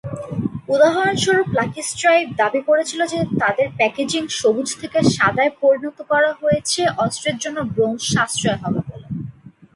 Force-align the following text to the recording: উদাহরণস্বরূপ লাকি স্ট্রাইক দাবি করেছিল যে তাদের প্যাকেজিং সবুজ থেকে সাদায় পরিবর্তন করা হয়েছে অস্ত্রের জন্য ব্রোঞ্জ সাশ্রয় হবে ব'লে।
উদাহরণস্বরূপ 0.69 1.47
লাকি 1.53 1.81
স্ট্রাইক 1.81 2.27
দাবি 2.35 2.61
করেছিল 2.69 3.01
যে 3.05 3.19
তাদের 3.41 3.67
প্যাকেজিং 3.77 4.23
সবুজ 4.39 4.67
থেকে 4.81 4.99
সাদায় 5.15 5.51
পরিবর্তন 5.61 6.05
করা 6.11 6.31
হয়েছে 6.41 6.81
অস্ত্রের 6.97 7.37
জন্য 7.37 7.57
ব্রোঞ্জ 7.73 7.99
সাশ্রয় 8.13 8.59
হবে 8.63 8.81
ব'লে। 8.87 9.07